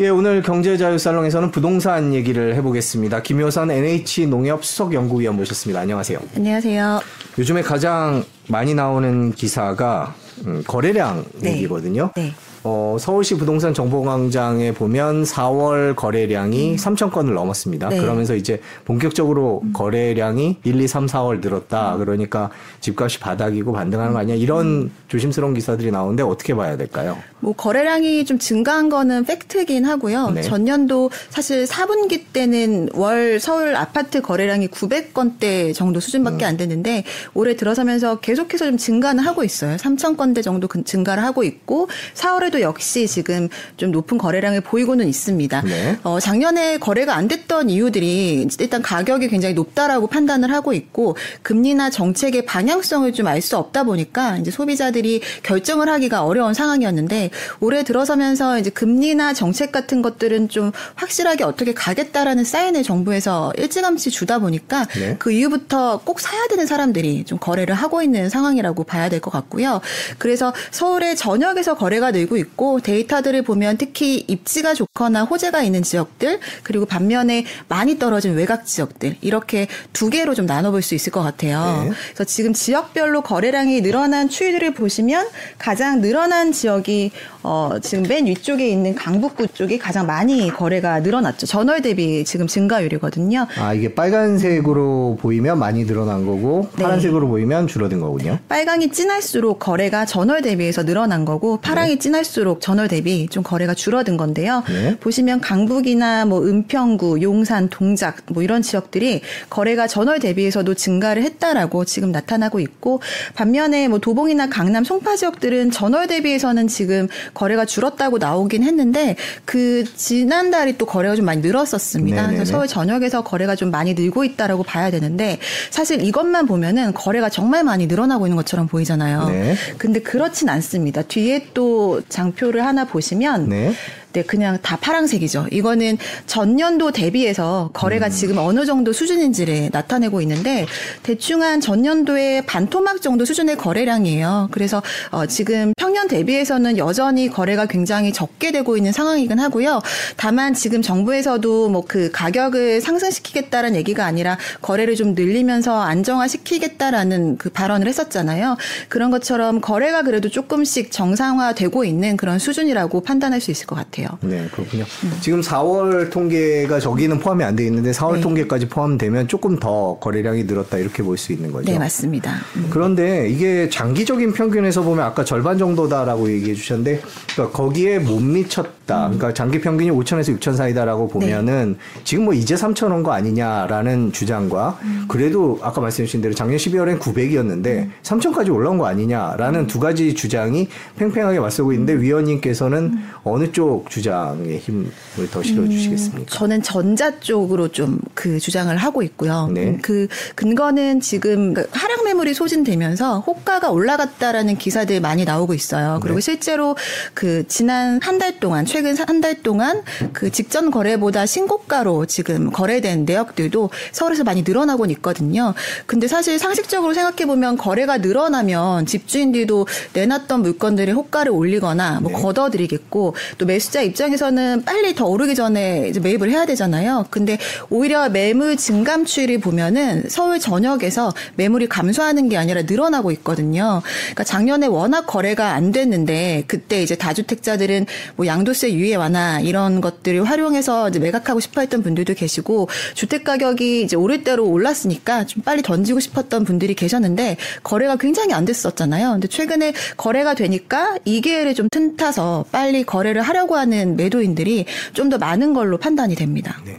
[0.00, 3.20] 예, 오늘 경제자유살롱에서는 부동산 얘기를 해보겠습니다.
[3.20, 5.80] 김효선 NH농협 수석연구위원 모셨습니다.
[5.80, 6.20] 안녕하세요.
[6.36, 7.00] 안녕하세요.
[7.36, 10.14] 요즘에 가장 많이 나오는 기사가
[10.46, 11.56] 음, 거래량 네.
[11.56, 12.12] 얘기거든요.
[12.14, 12.32] 네.
[12.70, 17.88] 어, 서울시 부동산 정보광장에 보면 4월 거래량이 3천 건을 넘었습니다.
[17.88, 17.98] 네.
[17.98, 21.96] 그러면서 이제 본격적으로 거래량이 1, 2, 3, 4월 늘었다.
[21.96, 24.36] 그러니까 집값이 바닥이고 반등하는 거 아니야?
[24.36, 27.16] 이런 조심스러운 기사들이 나오는데 어떻게 봐야 될까요?
[27.40, 30.30] 뭐 거래량이 좀 증가한 거는 팩트긴 하고요.
[30.34, 30.42] 네.
[30.42, 36.48] 전년도 사실 4분기 때는 월 서울 아파트 거래량이 900건대 정도 수준밖에 음.
[36.48, 39.76] 안 됐는데 올해 들어서면서 계속해서 좀 증가는 하고 있어요.
[39.76, 45.62] 3천 건대 정도 근- 증가를 하고 있고 4월에도 역시 지금 좀 높은 거래량을 보이고는 있습니다.
[45.62, 45.98] 네.
[46.02, 52.44] 어, 작년에 거래가 안 됐던 이유들이 일단 가격이 굉장히 높다라고 판단을 하고 있고 금리나 정책의
[52.46, 58.70] 방향성을 좀 알 수 없다 보니까 이제 소비자들이 결정을 하기가 어려운 상황이었는데 올해 들어서면서 이제
[58.70, 65.16] 금리나 정책 같은 것들은 좀 확실하게 어떻게 가겠다라는 사인을 정부에서 일찌감치 주다 보니까 네.
[65.18, 69.80] 그 이후부터 꼭 사야 되는 사람들이 좀 거래를 하고 있는 상황이라고 봐야 될 것 같고요.
[70.18, 76.86] 그래서 서울의 전역에서 거래가 늘고 있고 데이터들을 보면 특히 입지가 좋거나 호재가 있는 지역들 그리고
[76.86, 81.84] 반면에 많이 떨어진 외곽 지역들 이렇게 두 개로 좀 나눠볼 수 있을 것 같아요.
[81.84, 81.90] 네.
[82.14, 85.28] 그래서 지금 지역별로 거래량이 늘어난 추이들을 보시면
[85.58, 87.10] 가장 늘어난 지역이
[87.42, 91.46] 어 지금 맨 위쪽에 있는 강북구 쪽이 가장 많이 거래가 늘어났죠.
[91.46, 93.46] 전월 대비 지금 증가율이거든요.
[93.58, 96.82] 아, 이게 빨간색으로 보이면 많이 늘어난 거고 네.
[96.82, 98.38] 파란색으로 보이면 줄어든 거군요.
[98.48, 104.16] 빨강이 진할수록 거래가 전월 대비해서 늘어난 거고 파랑이 진할 수록 전월 대비 좀 거래가 줄어든
[104.16, 104.62] 건데요.
[104.68, 104.96] 네.
[104.98, 112.12] 보시면 강북이나 뭐 은평구, 용산, 동작 뭐 이런 지역들이 거래가 전월 대비해서도 증가를 했다라고 지금
[112.12, 113.00] 나타나고 있고
[113.34, 120.78] 반면에 뭐 도봉이나 강남, 송파 지역들은 전월 대비해서는 지금 거래가 줄었다고 나오긴 했는데 그 지난달이
[120.78, 122.16] 또 거래가 좀 많이 늘었었습니다.
[122.16, 122.36] 네네네.
[122.36, 125.38] 그래서 서울 전역에서 거래가 좀 많이 늘고 있다라고 봐야 되는데
[125.70, 129.28] 사실 이것만 보면은 거래가 정말 많이 늘어나고 있는 것처럼 보이잖아요.
[129.28, 129.54] 네.
[129.78, 131.02] 근데 그렇진 않습니다.
[131.02, 133.72] 뒤에 또 장표를 하나 보시면 네.
[134.18, 135.46] 네, 그냥 다 파랑색이죠.
[135.50, 138.10] 이거는 전년도 대비해서 거래가 음.
[138.10, 140.66] 지금 어느 정도 수준인지를 나타내고 있는데
[141.02, 144.48] 대충 한 전년도의 반토막 정도 수준의 거래량이에요.
[144.52, 149.80] 그래서 어, 지금 평년 대비해서는 여전히 거래가 굉장히 적게 되고 있는 상황이긴 하고요.
[150.16, 157.88] 다만 지금 정부에서도 뭐 그 가격을 상승시키겠다는 얘기가 아니라 거래를 좀 늘리면서 안정화시키겠다라는 그 발언을
[157.88, 158.56] 했었잖아요.
[158.88, 164.07] 그런 것처럼 거래가 그래도 조금씩 정상화되고 있는 그런 수준이라고 판단할 수 있을 것 같아요.
[164.20, 164.84] 네, 그렇군요.
[165.20, 168.20] 지금 4월 통계가 저기는 포함이 안 돼 있는데 4월 네.
[168.20, 171.70] 통계까지 포함되면 조금 더 거래량이 늘었다 이렇게 볼 수 있는 거죠.
[171.72, 172.34] 네, 맞습니다.
[172.56, 172.68] 음.
[172.70, 177.00] 그런데 이게 장기적인 평균에서 보면 아까 절반 정도다라고 얘기해 주셨는데
[177.34, 179.02] 그러니까 거기에 못 미쳤 다.
[179.04, 184.80] 그러니까 장기 평균이 5천에서 6천 사이다라고 보면은 지금 뭐 이제 3천 원 거 아니냐라는 주장과
[185.06, 190.68] 그래도 아까 말씀해 주신 대로 작년 12월엔 900이었는데 3천까지 올라온 거 아니냐라는 두 가지 주장이
[190.96, 194.86] 팽팽하게 맞서고 있는데 위원님께서는 어느 쪽 주장에 힘을
[195.30, 196.34] 더 실어 주시겠습니까?
[196.34, 199.48] 저는 전자 쪽으로 좀 그 주장을 하고 있고요.
[199.52, 199.68] 네.
[199.68, 206.00] 음, 그 근거는 지금 그 하락 매물이 소진되면서 호가가 올라갔다라는 기사들 많이 나오고 있어요.
[206.02, 206.20] 그리고 네.
[206.22, 206.74] 실제로
[207.14, 213.04] 그 지난 한 달 동안 최근 한 달 동안 그 직전 거래보다 신고가로 지금 거래된
[213.04, 215.54] 내역들도 서울에서 많이 늘어나곤 있거든요.
[215.86, 222.22] 근데 사실 상식적으로 생각해 보면 거래가 늘어나면 집주인들도 내놨던 물건들의 호가를 올리거나 뭐 네.
[222.22, 227.06] 걷어들이겠고 또 매수자 입장에서는 빨리 더 오르기 전에 이제 매입을 해야 되잖아요.
[227.10, 227.38] 근데
[227.70, 233.82] 오히려 매물 증감 추이를 보면은 서울 전역에서 매물이 감소하는 게 아니라 늘어나고 있거든요.
[234.02, 237.86] 그러니까 작년에 워낙 거래가 안 됐는데 그때 이제 다주택자들은
[238.16, 243.82] 뭐 양도세 유예 완화 이런 것들을 활용해서 이제 매각하고 싶어 했던 분들도 계시고 주택 가격이
[243.82, 249.12] 이제 오를 대로 올랐으니까 좀 빨리 던지고 싶었던 분들이 계셨는데 거래가 굉장히 안 됐었잖아요.
[249.12, 255.16] 근데 최근에 거래가 되니까 이 기회를 좀 틈타서 빨리 거래를 하려고 하는 매도인들이 좀 더
[255.16, 256.60] 많은 걸로 판단이 됩니다.
[256.66, 256.76] 네.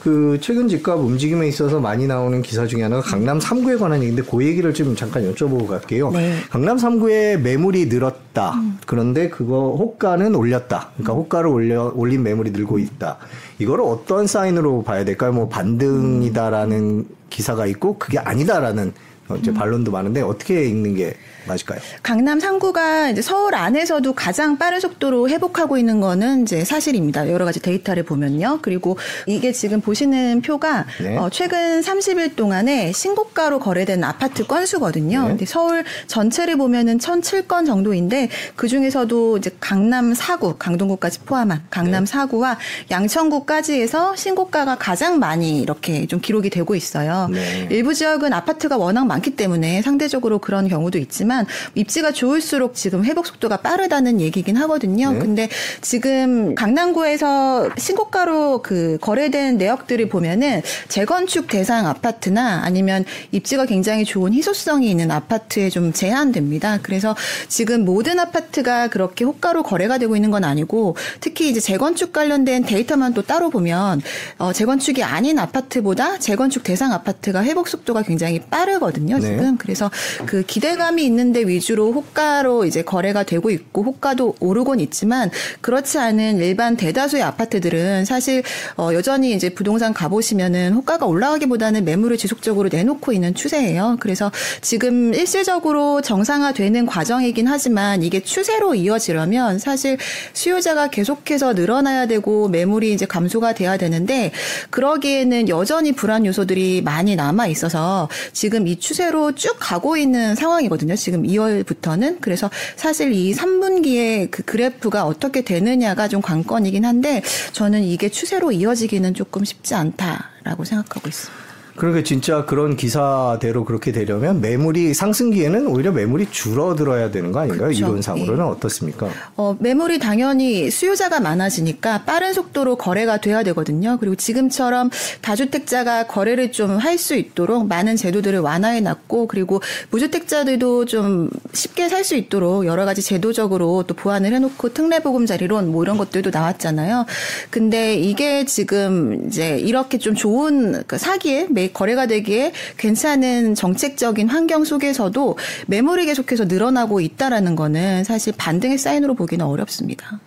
[0.00, 4.44] 그 최근 집값 움직임에 있어서 많이 나오는 기사 중에 하나가 강남 3구에 관한 얘기인데 그
[4.44, 6.10] 얘기를 좀 잠깐 여쭤보고 갈게요.
[6.10, 6.36] 네.
[6.48, 8.54] 강남 3구에 매물이 늘었다.
[8.86, 10.90] 그런데 그거 호가는 올렸다.
[10.94, 13.18] 그러니까 호가를 올려 올린 매물이 늘고 있다.
[13.58, 15.32] 이거를 어떤 사인으로 봐야 될까요?
[15.32, 18.92] 뭐 반등이다라는 기사가 있고 그게 아니다라는 어,
[19.36, 21.14] 이제 반론도 많은데 어떻게 읽는 게
[21.46, 21.80] 맞을까요?
[22.02, 27.30] 강남 3구가 이제 서울 안에서도 가장 빠른 속도로 회복하고 있는 거는 이제 사실입니다.
[27.30, 28.58] 여러 가지 데이터를 보면요.
[28.62, 31.16] 그리고 이게 지금 보시는 표가 네.
[31.16, 35.22] 어, 최근 30일 동안에 신고가로 거래된 아파트 건수거든요.
[35.22, 35.28] 네.
[35.28, 42.12] 근데 서울 전체를 보면은 1,007건 정도인데 그 중에서도 이제 강남 4구, 강동구까지 포함한 강남 네.
[42.12, 42.56] 4구와
[42.90, 47.28] 양천구까지 해서 신고가가 가장 많이 이렇게 좀 기록이 되고 있어요.
[47.30, 47.68] 네.
[47.70, 53.58] 일부 지역은 아파트가 워낙 많기 때문에 상대적으로 그런 경우도 있지만 입지가 좋을수록 지금 회복 속도가
[53.58, 55.12] 빠르다는 얘기긴 하거든요.
[55.12, 55.18] 네.
[55.18, 55.48] 근데
[55.80, 64.90] 지금 강남구에서 신고가로 그 거래된 내역들을 보면은 재건축 대상 아파트나 아니면 입지가 굉장히 좋은 희소성이
[64.90, 66.78] 있는 아파트에 좀 제한됩니다.
[66.82, 67.16] 그래서
[67.48, 73.14] 지금 모든 아파트가 그렇게 호가로 거래가 되고 있는 건 아니고 특히 이제 재건축 관련된 데이터만
[73.14, 74.02] 또 따로 보면
[74.38, 78.99] 어, 재건축이 아닌 아파트보다 재건축 대상 아파트가 회복 속도가 굉장히 빠르거든요.
[79.06, 79.20] 네.
[79.20, 79.90] 지금 그래서
[80.26, 85.30] 그 기대감이 있는데 위주로 호가로 이제 거래가 되고 있고 호가도 오르곤 있지만
[85.60, 88.42] 그렇지 않은 일반 대다수의 아파트들은 사실
[88.76, 93.96] 어, 여전히 이제 부동산 가보시면은 호가가 올라가기보다는 매물을 지속적으로 내놓고 있는 추세예요.
[94.00, 94.30] 그래서
[94.60, 99.96] 지금 일시적으로 정상화되는 과정이긴 하지만 이게 추세로 이어지려면 사실
[100.32, 104.32] 수요자가 계속해서 늘어나야 되고 매물이 이제 감소가 돼야 되는데
[104.70, 110.96] 그러기에는 여전히 불안 요소들이 많이 남아 있어서 지금 이 추 세로 쭉 가고 있는 상황이거든요.
[110.96, 117.22] 지금 2월부터는 그래서 사실 이 3분기에 그 그래프가 어떻게 되느냐가 좀 관건이긴 한데
[117.52, 121.49] 저는 이게 추세로 이어지기는 조금 쉽지 않다라고 생각하고 있습니다.
[121.80, 127.68] 그러니까 진짜 그런 기사대로 그렇게 되려면 매물이 상승기에는 오히려 매물이 줄어들어야 되는 거 아닌가요?
[127.68, 127.86] 그렇죠.
[127.86, 129.08] 이론상으로는 어떻습니까?
[129.36, 133.96] 어, 매물이 당연히 수요자가 많아지니까 빠른 속도로 거래가 돼야 되거든요.
[133.98, 134.90] 그리고 지금처럼
[135.22, 142.04] 다주택자가 거래를 좀 할 수 있도록 많은 제도들을 완화해 놨고 그리고 무주택자들도 좀 쉽게 살
[142.04, 147.06] 수 있도록 여러 가지 제도적으로 또 보완을 해 놓고 특례보금자리론 뭐 이런 것들도 나왔잖아요.
[147.50, 154.64] 근데 이게 지금 이제 이렇게 좀 좋은 그 사기에 매 거래가 되기에 괜찮은 정책적인 환경
[154.64, 155.36] 속에서도
[155.66, 160.20] 매물이 계속해서 늘어나고 있다라는 거는 사실 반등의 사인으로 보기는 어렵습니다.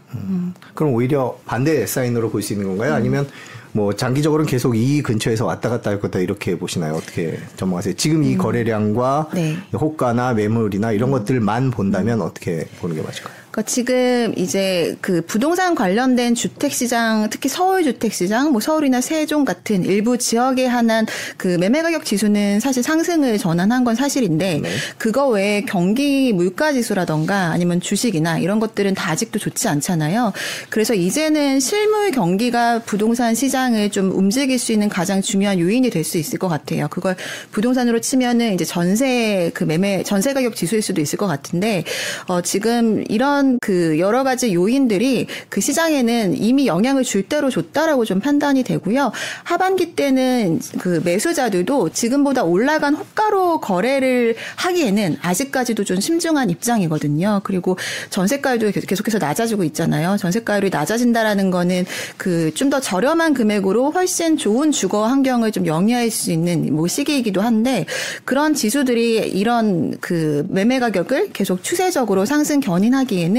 [0.76, 2.94] 그럼 오히려 반대 사인으로 볼 수 있는 건가요?
[2.94, 3.28] 아니면
[3.72, 6.94] 뭐 장기적으로는 계속 이 근처에서 왔다 갔다 할 거다 이렇게 보시나요?
[6.94, 7.96] 어떻게 전망하세요?
[7.96, 9.58] 지금 이 거래량과 네.
[9.74, 13.43] 호가나 매물이나 이런 것들만 본다면 어떻게 보는 게 맞을까요?
[13.54, 19.46] 그러니까 지금 이제 그 부동산 관련된 주택 시장, 특히 서울 주택 시장, 뭐 서울이나 세종
[19.46, 21.06] 같은 일부 지역에 한한
[21.38, 24.70] 그 매매 가격 지수는 사실 상승을 전환한 건 사실인데 네.
[24.98, 30.34] 그거 외에 경기 물가 지수라던가 아니면 주식이나 이런 것들은 다 아직도 좋지 않잖아요.
[30.70, 36.18] 그래서 이제는 실물 경기가 부동산 시장을 좀 움직일 수 있는 가장 중요한 요인이 될 수
[36.18, 36.88] 있을 것 같아요.
[36.90, 37.16] 그걸
[37.52, 41.86] 부동산으로 치면은 이제 전세 그 매매 전세 가격 지수일 수도 있을 것 같은데
[42.28, 48.20] 어 지금 이런 그 여러 가지 요인들이 그 시장에는 이미 영향을 줄 대로 줬다라고 좀
[48.20, 49.12] 판단이 되고요.
[49.44, 57.42] 하반기 때는 그 매수자들도 지금보다 올라간 호가로 거래를 하기에는 아직까지도 좀 심중한 입장이거든요.
[57.44, 57.78] 그리고
[58.10, 60.18] 전세가율도 계속해서 낮아지고 있잖아요.
[60.18, 61.86] 전세가율이 낮아진다라는 거는
[62.18, 67.42] 그 좀 더 저렴한 금액으로 훨씬 좋은 주거 환경을 좀 영위할 수 있는 뭐 시기이기도
[67.42, 67.86] 한데
[68.26, 73.33] 그런 지수들이 이런 그 매매 가격을 계속 추세적으로 상승 견인하기에는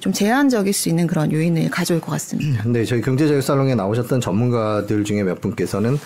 [0.00, 2.62] 좀 제한적일 수 있는 그런 요인을 가져올 것 같습니다.
[2.62, 5.98] 근데 저희 경제자유 살롱에 나오셨던 전문가들 중에 몇 분께서는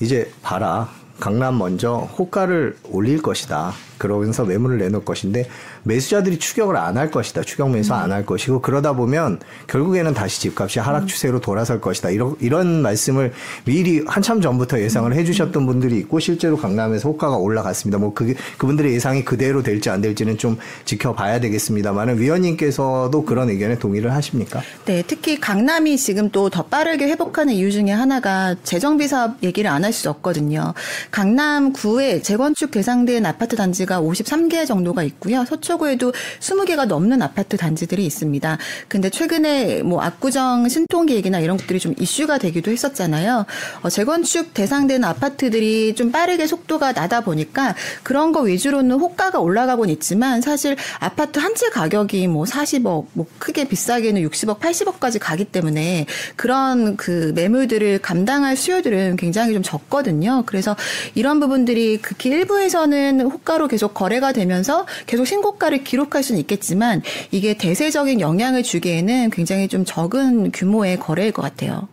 [0.00, 0.88] 이제 봐라.
[1.18, 3.72] 강남 먼저 호가를 올릴 것이다.
[3.98, 5.48] 그러면서 매물을 내놓을 것인데
[5.84, 7.42] 매수자들이 추격을 안 할 것이다.
[7.42, 12.10] 추격 매수 안 할 것이고 그러다 보면 결국에는 다시 집값이 하락 추세로 돌아설 것이다.
[12.10, 13.32] 이런 이런 말씀을
[13.64, 17.98] 미리 한참 전부터 예상을 해 주셨던 분들이 있고 실제로 강남에서 호가가 올라갔습니다.
[17.98, 24.60] 뭐그 그분들의 예상이 그대로 될지 안 될지는 좀 지켜봐야 되겠습니다만은 위원님께서도 그런 의견에 동의를 하십니까?
[24.84, 29.84] 네, 특히 강남이 지금 또 더 빠르게 회복하는 이유 중에 하나가 재정비 사업 얘기를 안
[29.84, 30.74] 할 수 없거든요.
[31.10, 35.44] 강남구에 재건축 대상된 아파트 단지가 53개 정도가 있고요.
[35.44, 38.58] 서초 구 에도 20개가 넘는 아파트 단지들이 있습니다.
[38.88, 43.46] 근데 최근에 뭐 압구정 신통기 얘기나 이런 것들이 좀 이슈가 되기도 했었잖아요.
[43.82, 50.40] 어, 재건축 대상된 아파트들이 좀 빠르게 속도가 나다 보니까 그런 거 위주로는 호가가 올라가곤 있지만
[50.40, 56.96] 사실 아파트 한 채 가격이 뭐 40억, 뭐 크게 비싸게는 60억, 80억까지 가기 때문에 그런
[56.96, 60.44] 그 매물들을 감당할 수요들은 굉장히 좀 적거든요.
[60.46, 60.74] 그래서
[61.14, 67.54] 이런 부분들이 극히 일부에서는 호가로 계속 거래가 되면서 계속 신고 가를 기록할 수는 있겠지만 이게
[67.54, 71.86] 대세적인 영향을 주기에는 굉장히 좀 적은 규모의 거래일 것 같아요.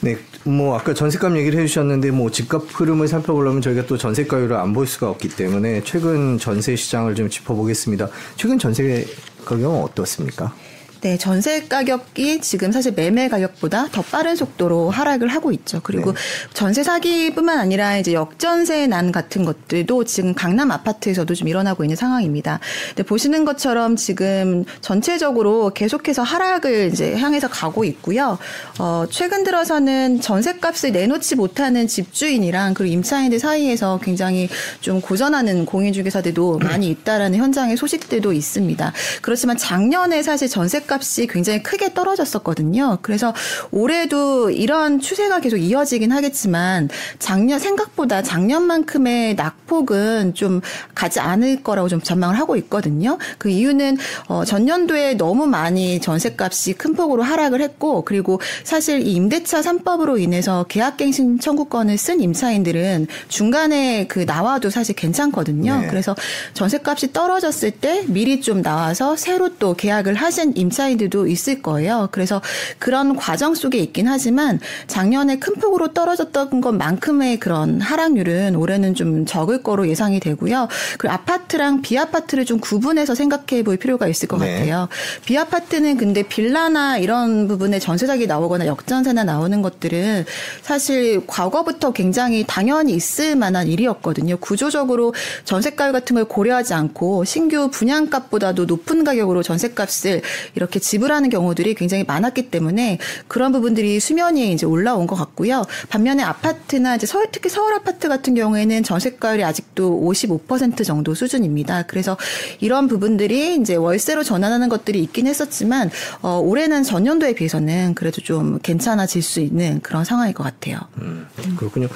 [0.00, 4.72] 네, 뭐 아까 전세값 얘기를 해주셨는데 뭐 집값 흐름을 살펴보려면 저희가 또 전세 가율을 안
[4.72, 8.08] 볼 수가 없기 때문에 최근 전세 시장을 좀 짚어보겠습니다.
[8.36, 9.06] 최근 전세
[9.44, 10.54] 가격은 어떻습니까?
[11.02, 15.80] 네, 전세 가격이 지금 사실 매매 가격보다 더 빠른 속도로 하락을 하고 있죠.
[15.82, 16.18] 그리고 네.
[16.52, 22.60] 전세 사기뿐만 아니라 이제 역전세 난 같은 것들도 지금 강남 아파트에서도 좀 일어나고 있는 상황입니다.
[22.88, 28.36] 근데 보시는 것처럼 지금 전체적으로 계속해서 하락을 이제 향해서 가고 있고요.
[28.78, 34.50] 어, 최근 들어서는 전세값을 내놓지 못하는 집주인이랑 그리고 임차인들 사이에서 굉장히
[34.82, 38.92] 좀 고전하는 공인중개사들도 많이 있다라는 현장의 소식들도 있습니다.
[39.22, 42.98] 그렇지만 작년에 사실 전세 값이 굉장히 크게 떨어졌었거든요.
[43.02, 43.32] 그래서
[43.70, 50.60] 올해도 이런 추세가 계속 이어지긴 하겠지만 작년 생각보다 작년만큼의 낙폭은 좀
[50.94, 53.18] 가지 않을 거라고 좀 전망을 하고 있거든요.
[53.38, 59.60] 그 이유는 어, 전년도에 너무 많이 전세값이 큰 폭으로 하락을 했고 그리고 사실 이 임대차
[59.60, 65.80] 3법으로 인해서 계약갱신 청구권을 쓴 임차인들은 중간에 그 나와도 사실 괜찮거든요.
[65.80, 65.86] 네.
[65.88, 66.16] 그래서
[66.54, 72.08] 전세값이 떨어졌을 때 미리 좀 나와서 새로 또 계약을 하신 임차 인들도 있을 거예요.
[72.12, 72.40] 그래서
[72.78, 79.62] 그런 과정 속에 있긴 하지만 작년에 큰 폭으로 떨어졌던 것만큼의 그런 하락률은 올해는 좀 적을
[79.62, 80.68] 거로 예상이 되고요.
[80.98, 84.52] 그리고 아파트랑 비아파트를 좀 구분해서 생각해 볼 필요가 있을 것 네.
[84.52, 84.88] 같아요.
[85.24, 90.24] 비아파트는 근데 빌라나 이런 부분에 전세 사기 나오거나 역전세나 나오는 것들은
[90.62, 94.36] 사실 과거부터 굉장히 당연히 있을 만한 일이었거든요.
[94.38, 100.22] 구조적으로 전세가율 같은 걸 고려하지 않고 신규 분양값보다도 높은 가격으로 전세값을
[100.54, 102.98] 이렇게 지불하는 경우들이 굉장히 많았기 때문에
[103.28, 105.64] 그런 부분들이 수면 위에 이제 올라온 것 같고요.
[105.88, 111.84] 반면에 아파트나 이제 서울 특히 서울 아파트 같은 경우에는 전세가율이 아직도 55% 정도 수준입니다.
[111.86, 112.16] 그래서
[112.60, 115.90] 이런 부분들이 이제 월세로 전환하는 것들이 있긴 했었지만
[116.22, 120.78] 어, 올해는 전년도에 비해서는 그래도 좀 괜찮아질 수 있는 그런 상황일 것 같아요.
[120.98, 121.88] 음, 그렇군요.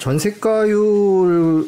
[0.00, 1.64] 전세가율을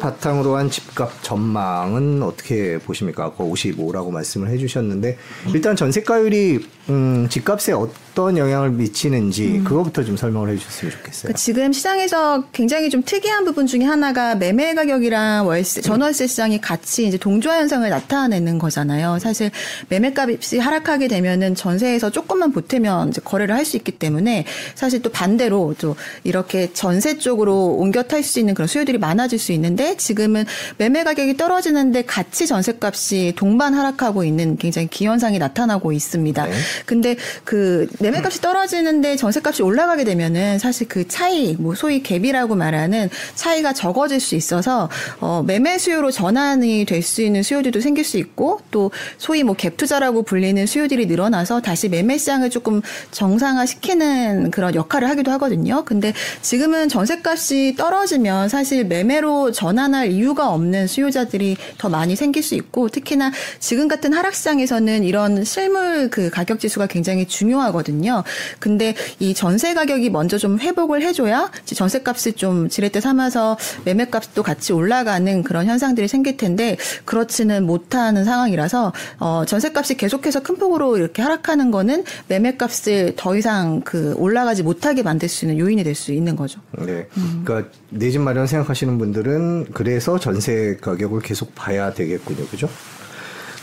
[0.00, 3.24] 바탕으로 한 집값 전망은 어떻게 보십니까?
[3.24, 5.18] 아까 55라고 말씀을 해주셨는데
[5.54, 11.22] 일단 전세 가율이 음, 집값에 어떤 영향을 미치는지 그거부터 좀 설명을 해주셨으면 좋겠어요.
[11.22, 17.06] 그러니까 지금 시장에서 굉장히 좀 특이한 부분 중에 하나가 매매 가격이랑 월세, 전월세 시장이 같이
[17.06, 19.18] 이제 동조화 현상을 나타내는 거잖아요.
[19.18, 19.50] 사실
[19.88, 24.44] 매매값이 하락하게 되면은 전세에서 조금만 보태면 이제 거래를 할 수 있기 때문에
[24.74, 29.52] 사실 또 반대로 또 이렇게 전세 쪽으로 옮겨 탈 수 있는 그런 수요들이 많아질 수
[29.52, 30.44] 있는데 지금은
[30.76, 36.46] 매매 가격이 떨어지는데 같이 전세값이 동반 하락하고 있는 굉장히 기현상이 나타나고 있습니다.
[36.46, 36.52] 네.
[36.86, 43.72] 근데 그 매매값이 떨어지는데 전세값이 올라가게 되면은 사실 그 차이, 뭐 소위 갭이라고 말하는 차이가
[43.72, 44.88] 적어질 수 있어서
[45.20, 49.76] 어 매매 수요로 전환이 될 수 있는 수요들도 생길 수 있고 또 소위 뭐 갭
[49.76, 52.82] 투자라고 불리는 수요들이 늘어나서 다시 매매 시장을 조금
[53.12, 55.84] 정상화 시키는 그런 역할을 하기도 하거든요.
[55.84, 62.88] 근데 지금은 전세값이 떨어지면 사실 매매로 전환할 이유가 없는 수요자들이 더 많이 생길 수 있고
[62.88, 68.22] 특히나 지금 같은 하락 시장에서는 이런 실물 그 가격 지수가 굉장히 중요하거든요.
[68.58, 74.06] 근데 이 전세 가격이 먼저 좀 회복을 해줘야 이제 전세 값을 좀 지렛대 삼아서 매매
[74.06, 80.56] 값도 같이 올라가는 그런 현상들이 생길 텐데 그렇지는 못하는 상황이라서 어 전세 값이 계속해서 큰
[80.56, 85.82] 폭으로 이렇게 하락하는 거는 매매 값을 더 이상 그 올라가지 못하게 만들 수 있는 요인이
[85.82, 86.60] 될 수 있는 거죠.
[86.78, 87.06] 네.
[87.44, 92.46] 그러니까 내 집 마련 생각하시는 분들은 그래서 전세 가격을 계속 봐야 되겠군요.
[92.48, 92.68] 그죠?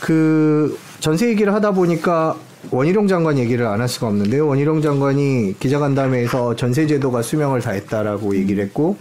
[0.00, 2.36] 그 전세 얘기를 하다 보니까
[2.70, 4.46] 원희룡 장관 얘기를 안 할 수가 없는데요.
[4.46, 8.96] 원희룡 장관이 기자간담회에서 전세 제도가 수명을 다했다라고 얘기를 했고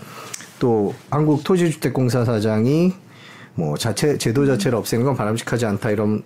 [0.57, 2.91] 또 한국 토지주택공사 사장이
[3.53, 6.23] 뭐 자체 제도 자체를 없애는 건 바람직하지 않다 이런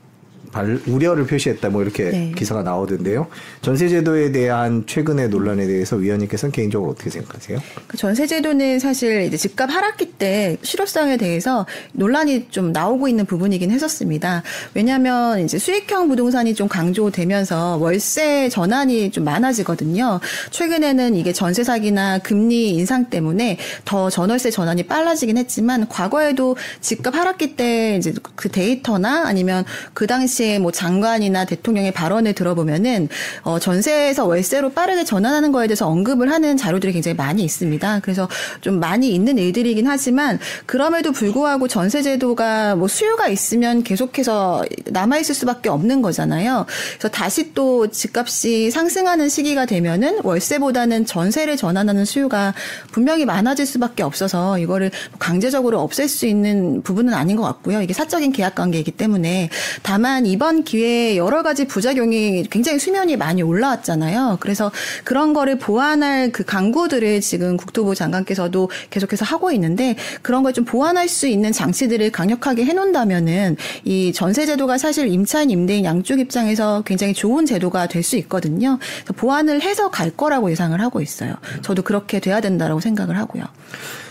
[0.55, 2.31] 발, 우려를 표시했다 뭐 이렇게 네.
[2.33, 3.27] 기사가 나오던데요.
[3.61, 7.59] 전세 제도에 대한 최근의 논란에 대해서 위원님께서는 개인적으로 어떻게 생각하세요?
[7.87, 14.43] 그 전세제도는 사실 이제 집값 하락기 때 실효성에 대해서 논란이 좀 나오고 있는 부분이긴 했었습니다.
[14.73, 20.21] 왜냐하면 이제 수익형 부동산이 좀 강조되면서 월세 전환이 좀 많아지거든요.
[20.51, 27.57] 최근에는 이게 전세 사기나 금리 인상 때문에 더 전월세 전환이 빨라지긴 했지만 과거에도 집값 하락기
[27.57, 33.09] 때 이제 그 데이터나 아니면 그 당시 에 뭐 장관이나 대통령의 발언을 들어보면은
[33.43, 37.99] 어 전세에서 월세로 빠르게 전환하는 거에 대해서 언급을 하는 자료들이 굉장히 많이 있습니다.
[38.01, 38.27] 그래서
[38.61, 45.35] 좀 많이 있는 일들이긴 하지만 그럼에도 불구하고 전세 제도가 뭐 수요가 있으면 계속해서 남아 있을
[45.35, 46.65] 수밖에 없는 거잖아요.
[46.97, 52.53] 그래서 다시 또 집값이 상승하는 시기가 되면은 월세보다는 전세를 전환하는 수요가
[52.91, 57.81] 분명히 많아질 수밖에 없어서 이거를 강제적으로 없앨 수 있는 부분은 아닌 것 같고요.
[57.81, 59.49] 이게 사적인 계약 관계이기 때문에
[59.83, 64.37] 다만 이 이번 기회에 여러 가지 부작용이 굉장히 수면이 많이 올라왔잖아요.
[64.41, 64.69] 그래서
[65.05, 71.09] 그런 거를 보완할 그 강구들을 지금 국토부 장관께서도 계속해서 하고 있는데 그런 걸 좀 보완할
[71.09, 77.45] 수 있는 장치들을 강력하게 해놓는다면은 이 전세 제도가 사실 임차인, 임대인 양쪽 입장에서 굉장히 좋은
[77.45, 78.77] 제도가 될 수 있거든요.
[79.17, 81.35] 보완을 해서 갈 거라고 예상을 하고 있어요.
[81.61, 83.43] 저도 그렇게 돼야 된다라고 생각을 하고요.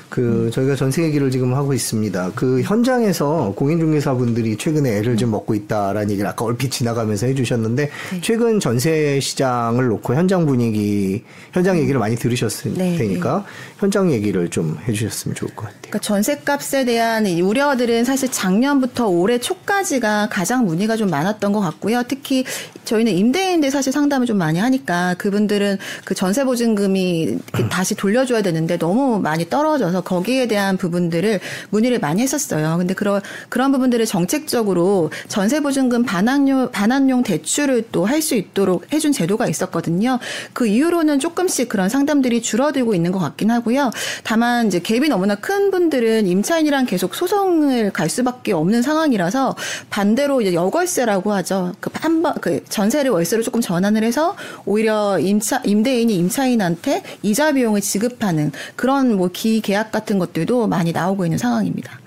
[0.08, 2.32] 그 저희가 전세 얘기를 지금 하고 있습니다.
[2.34, 8.20] 그 현장에서 공인중개사분들이 최근에 애를 좀 먹고 있다라는 얘기를 아까 얼핏 지나가면서 해주셨는데 네.
[8.20, 13.44] 최근 전세 시장을 놓고 현장 분위기, 현장 얘기를 많이 들으셨을 네, 테니까
[13.78, 15.80] 현장 얘기를 좀 해주셨으면 좋을 것 같아요.
[15.82, 22.02] 그러니까 전세값에 대한 이 우려들은 사실 작년부터 올해 초까지가 가장 문의가 좀 많았던 것 같고요.
[22.08, 22.44] 특히
[22.84, 27.38] 저희는 임대인들 사실 상담을 좀 많이 하니까 그분들은 그 전세 보증금이
[27.70, 32.76] 다시 돌려줘야 되는데 너무 많이 떨어져서 거기에 대한 부분들을 문의를 많이 했었어요.
[32.78, 39.12] 근데 그런 그런 부분들을 정책적으로 전세 보증금 반환용 반환용 대출을 또 할 수 있도록 해준
[39.12, 40.18] 제도가 있었거든요.
[40.52, 43.90] 그 이후로는 조금씩 그런 상담들이 줄어들고 있는 것 같긴 하고요.
[44.24, 49.54] 다만 이제 갭이 너무나 큰 분들은 임차인이랑 계속 소송을 갈 수밖에 없는 상황이라서
[49.90, 51.74] 반대로 이제 여월세라고 하죠.
[51.80, 58.52] 그 한번 그 전세를 월세로 조금 전환을 해서 오히려 임차 임대인이 임차인한테 이자 비용을 지급하는
[58.76, 61.98] 그런 뭐 기계약 같은 것들도 많이 나오고 있는 상황입니다.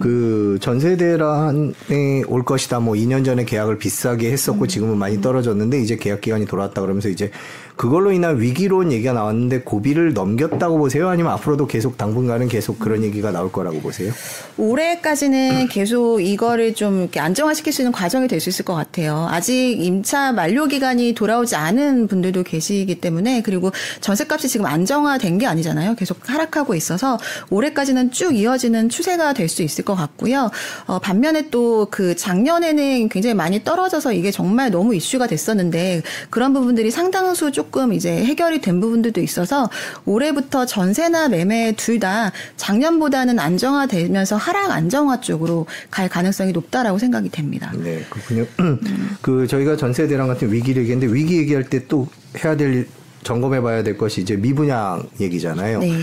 [0.00, 2.80] 그 전세 대란에 올 것이다.
[2.80, 4.68] 뭐 2년 전에 계약을 비싸게 했었고 음.
[4.68, 7.30] 지금은 많이 떨어졌는데 이제 계약 기간이 돌아왔다 그러면서 이제
[7.76, 11.08] 그걸로 인한 위기론 얘기가 나왔는데 고비를 넘겼다고 보세요?
[11.08, 14.12] 아니면 앞으로도 계속 당분간은 계속 그런 얘기가 나올 거라고 보세요?
[14.56, 19.26] 올해까지는 계속 이거를 좀 이렇게 안정화시킬 수 있는 과정이 될 수 있을 것 같아요.
[19.30, 25.94] 아직 임차 만료 기간이 돌아오지 않은 분들도 계시기 때문에 그리고 전세값이 지금 안정화된 게 아니잖아요.
[25.96, 27.18] 계속 하락하고 있어서
[27.50, 30.50] 올해까지는 쭉 이어지는 추세가 될 수 있을 것 같고요.
[30.86, 36.90] 어, 반면에 또 그 작년에는 굉장히 많이 떨어져서 이게 정말 너무 이슈가 됐었는데 그런 부분들이
[36.90, 39.68] 상당수 조금 이제 해결이 된 부분들도 있어서
[40.04, 47.72] 올해부터 전세나 매매 둘 다 작년보다는 안정화되면서 하락 안정화 쪽으로 갈 가능성이 높다라고 생각이 됩니다.
[47.74, 48.46] 네, 그렇군요.
[49.22, 52.08] 그 저희가 전세 대란 같은 위기를 얘기했는데 위기 얘기할 때 또
[52.44, 52.88] 해야 될 일,
[53.26, 55.80] 점검해 봐야 될 것이 이제 미분양 얘기잖아요.
[55.80, 55.98] 네.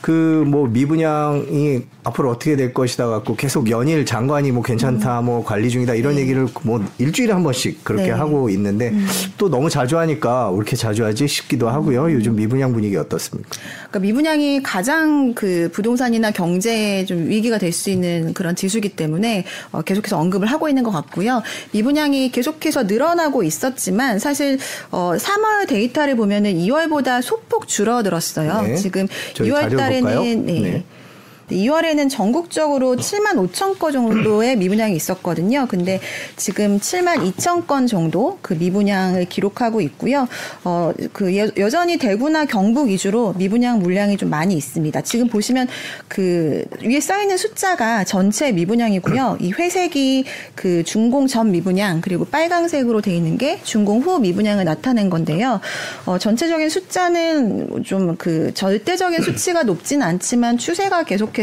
[0.00, 5.94] 그뭐 미분양이 앞으로 어떻게 될 것이다 갖고 계속 연일 장관이 뭐 괜찮다 뭐 관리 중이다
[5.94, 8.10] 이런 얘기를 뭐 일주일에 한 번씩 그렇게 네.
[8.12, 8.94] 하고 있는데
[9.36, 12.12] 또 너무 자주 하니까 왜 이렇게 자주 하지 싶기도 하고요.
[12.12, 13.50] 요즘 미분양 분위기 어떻습니까?
[13.90, 19.82] 그러니까 미분양이 가장 그 부동산이나 경제에 좀 위기가 될 수 있는 그런 지수기 때문에 어,
[19.82, 21.42] 계속해서 언급을 하고 있는 것 같고요.
[21.72, 24.58] 미분양이 계속해서 늘어나고 있었지만 사실
[24.90, 28.62] 어, 3월 데이터를 보면은 2월보다 소폭 줄어들었어요.
[28.62, 28.74] 네.
[28.76, 29.78] 지금 저희 2월 자료 볼까요?
[29.78, 30.60] 달에는 네.
[30.60, 30.84] 네.
[31.50, 35.66] 2월에는 전국적으로 7만 5천 건 정도의 미분양이 있었거든요.
[35.68, 36.00] 근데
[36.36, 40.28] 지금 7만 2천 건 정도 그 미분양을 기록하고 있고요.
[40.64, 45.00] 어, 그 여, 여전히 대구나 경북 위주로 미분양 물량이 좀 많이 있습니다.
[45.00, 45.66] 지금 보시면
[46.06, 49.38] 그 위에 써 있는 숫자가 전체 미분양이고요.
[49.40, 55.10] 이 회색이 그 준공 전 미분양 그리고 빨강색으로 돼 있는 게 준공 후 미분양을 나타낸
[55.10, 55.60] 건데요.
[56.06, 61.39] 어, 전체적인 숫자는 좀 그 절대적인 수치가 높진 않지만 추세가 계속해서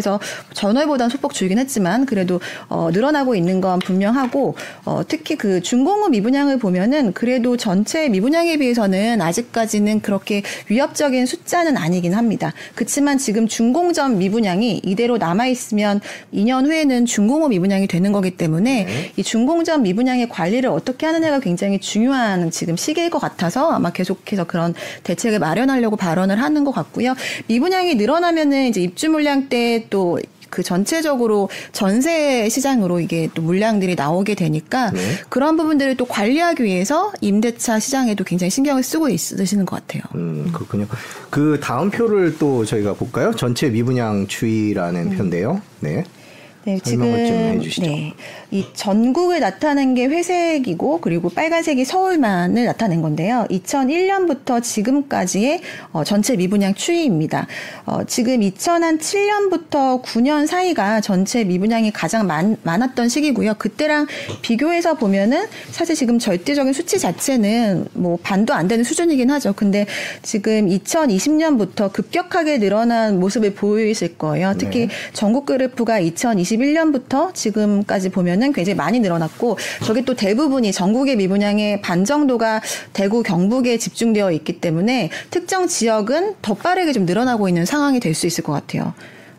[0.54, 4.56] 전월보다는 소폭 줄긴 했지만 그래도 어, 늘어나고 있는 건 분명하고
[4.86, 12.54] 어, 특히 그후 미분양을 보면은 그래도 전체 미분양에 비해서는 아직까지는 그렇게 위협적인 숫자는 아니긴 합니다.
[12.76, 13.48] 그렇지만 지금
[13.94, 16.02] 전 미분양이 이대로 남아 있으면
[16.34, 17.06] 2년 후에는
[17.42, 19.12] 후 미분양이 되는 거기 때문에 네.
[19.18, 25.40] 이전 미분양의 관리를 어떻게 하느냐가 굉장히 중요한 지금 시기일 것 같아서 아마 계속해서 그런 대책을
[25.40, 27.16] 마련하려고 발언을 하는 것 같고요.
[27.48, 30.20] 미분양이 늘어나면은 이제 입주 물량 때또
[30.50, 35.00] 그 전체적으로 전세 시장으로 이게 또 물량들이 나오게 되니까 네.
[35.30, 40.04] 그런 부분들을 또 관리하기 위해서 임대차 시장에도 굉장히 신경을 쓰고 있으시는 것 같아요.
[40.16, 40.88] 음, 그렇군요.
[41.30, 43.34] 그 다음 표를 또 저희가 볼까요?
[43.36, 45.62] 전체 미분양 추이라는 표인데요.
[45.80, 46.04] 네.
[46.68, 47.88] 네, 설명을 좀 지금 해주시죠.
[47.88, 48.14] 네,
[48.52, 53.46] 이 전국을 나타낸 게 회색이고 그리고 빨간색이 서울만을 나타낸 건데요.
[53.50, 55.62] 2001년부터 지금까지의
[55.94, 57.48] 어, 전체 미분양 추이입니다.
[57.86, 63.54] 어, 지금 2007년부터 9년 사이가 전체 미분양이 가장 많, 많았던 시기고요.
[63.54, 64.08] 그때랑
[64.42, 69.54] 비교해서 보면은 사실 지금 절대적인 수치 자체는 뭐 반도 안 되는 수준이긴 하죠.
[69.54, 69.86] 근데
[70.22, 74.54] 지금 2020년부터 급격하게 늘어난 모습을 보이실 거예요.
[74.58, 74.90] 특히 네.
[75.14, 76.02] 전국 그래프가
[76.58, 82.62] 2021년부터 지금까지 보면은 굉장히 많이 늘어났고 저게 또 대부분이 전국의 미분양의 반 정도가
[82.94, 88.26] 대구 경북에 집중되어 있기 때문에 특정 지역은 더 빠르게 좀 늘어나고 있는 상황이 될 수
[88.26, 88.96] 있을 것 같아요.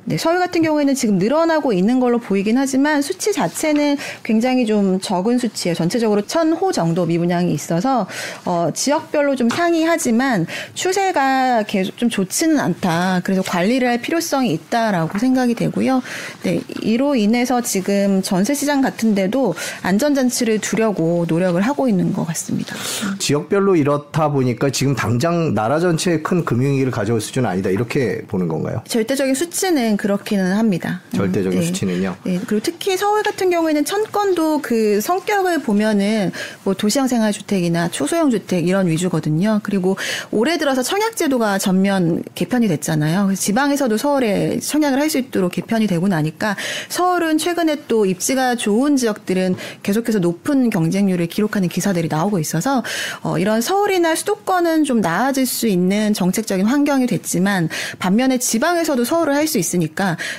[0.09, 5.37] 네, 서울 같은 경우에는 지금 늘어나고 있는 걸로 보이긴 하지만 수치 자체는 굉장히 좀 적은
[5.37, 5.75] 수치예요.
[5.75, 8.07] 전체적으로 1000호 정도 미분양이 있어서
[8.47, 13.21] 어, 지역별로 좀 상이하지만 추세가 계속 좀 좋지는 않다.
[13.23, 16.01] 그래서 관리를 할 필요성이 있다라고 생각이 되고요.
[16.42, 22.75] 네, 이로 인해서 지금 전세 시장 같은데도 안전장치를 두려고 노력을 하고 있는 것 같습니다.
[23.18, 27.68] 지역별로 이렇다 보니까 지금 당장 나라 전체에 큰 금융위기를 가져올 수준은 아니다.
[27.68, 28.81] 이렇게 보는 건가요?
[28.88, 31.03] 절대적인 수치는 그렇기는 합니다.
[31.15, 31.67] 절대적인 음, 네.
[31.67, 32.17] 수치는요?
[32.25, 32.41] 네.
[32.47, 36.33] 그리고 특히 서울 같은 경우에는 천건도 그 성격을 보면은
[36.65, 39.61] 뭐 도시형 생활주택이나 초소형 주택 이런 위주거든요.
[39.63, 39.97] 그리고
[40.31, 43.35] 올해 들어서 청약제도가 전면 개편이 됐잖아요.
[43.35, 46.55] 지방에서도 서울에 청약을 할 수 있도록 개편이 되고 나니까
[46.91, 52.83] 서울은 최근에 또 입지가 좋은 지역들은 계속해서 높은 경쟁률을 기록하는 기사들이 나오고 있어서
[53.23, 59.49] 어, 이런 서울이나 수도권은 좀 나아질 수 있는 정책적인 환경이 됐지만 반면에 지방에서도 서울을 할
[59.49, 59.88] 수 있으니까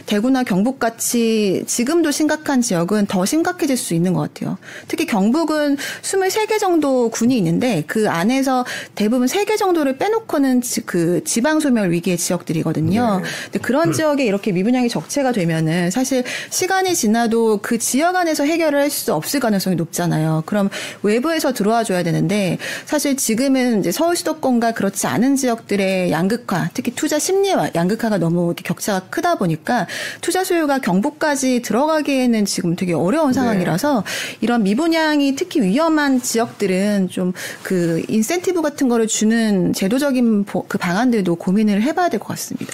[0.05, 4.57] 대구나 경북 같이 지금도 심각한 지역은 더 심각해질 수 있는 것 같아요.
[4.87, 11.59] 특히 경북은 23개 정도 군이 있는데 그 안에서 대부분 3개 정도를 빼놓고는 지, 그 지방
[11.59, 13.21] 소멸 위기의 지역들이거든요.
[13.51, 13.59] 네.
[13.59, 19.13] 그런 지역에 이렇게 미분양이 적체가 되면은 사실 시간이 지나도 그 지역 안에서 해결을 할 수
[19.13, 20.43] 없을 가능성이 높잖아요.
[20.45, 20.69] 그럼
[21.03, 27.17] 외부에서 들어와 줘야 되는데 사실 지금은 이제 서울 수도권과 그렇지 않은 지역들의 양극화, 특히 투자
[27.17, 29.87] 심리와 양극화가 너무 이렇게 격차가 크다 보니까
[30.21, 34.03] 투자 수요가 경북까지 들어가기에는 지금 되게 어려운 상황이라서
[34.41, 41.35] 이런 미분양이 특히 위험한 지역들은 좀 그 인센티브 같은 거를 주는 제도적인 보- 그 방안들도
[41.35, 42.73] 고민을 해봐야 될 것 같습니다.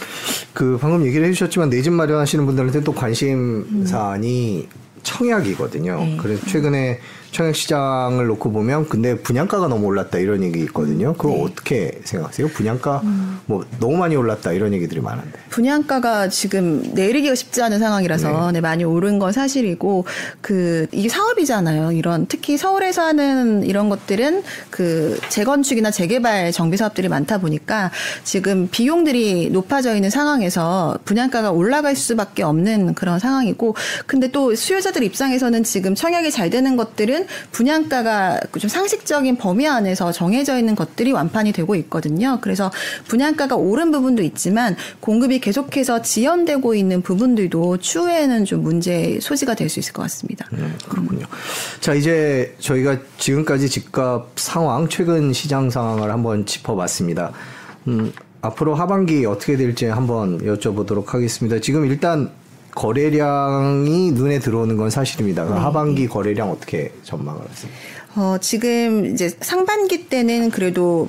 [0.54, 4.68] 그 방금 얘기를 해주셨지만 내 집 마련하시는 분들한테 또 관심 사안이
[5.04, 5.96] 청약이거든요.
[5.98, 6.18] 네.
[6.20, 7.00] 그래서 최근에
[7.36, 11.13] 청약 시장을 놓고 보면 근데 분양가가 너무 올랐다 이런 얘기 있거든요.
[11.15, 11.43] 그거 네.
[11.43, 12.48] 어떻게 생각하세요?
[12.48, 13.02] 분양가
[13.45, 15.38] 뭐 너무 많이 올랐다 이런 얘기들이 많은데.
[15.50, 18.62] 분양가가 지금 내리기가 쉽지 않은 상황이라서 네.
[18.62, 20.06] 많이 오른 건 사실이고
[20.39, 21.91] 그 이게 사업이잖아요.
[21.91, 27.91] 이런 특히 서울에서 하는 이런 것들은 그 재건축이나 재개발 정비 사업들이 많다 보니까
[28.24, 35.65] 지금 비용들이 높아져 있는 상황에서 분양가가 올라갈 수밖에 없는 그런 상황이고 근데 또 수요자들 입장에서는
[35.65, 41.75] 지금 청약이 잘 되는 것들은 분양가가 좀 상식적인 범위 안에서 정해져 있는 것들이 완판이 되고
[41.75, 42.39] 있거든요.
[42.41, 42.71] 그래서
[43.07, 49.79] 분양가가 오른 부분도 있지만 공급이 계속해서 지연되고 있는 부분들도 추후에는 좀 문제 소지가 될 수
[49.79, 50.47] 있을 것 같습니다.
[50.53, 51.25] 음, 그렇군요.
[51.79, 57.31] 자, 이제 저희가 지금까지 집값 상황, 최근 시장 상황을 한번 짚어봤습니다.
[57.88, 61.59] 음, 앞으로 하반기 어떻게 될지 한번 여쭤보도록 하겠습니다.
[61.59, 62.29] 지금 일단
[62.75, 65.45] 거래량이 눈에 들어오는 건 사실입니다.
[65.45, 67.71] 그럼 하반기 거래량 어떻게 전망을 하세요?
[68.15, 71.08] 어, 지금 이제 상반기 때는 그래도